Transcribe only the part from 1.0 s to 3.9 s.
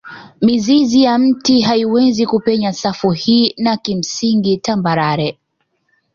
ya mti haiwezi kupenya safu hii na